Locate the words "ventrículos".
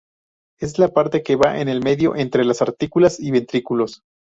3.29-4.01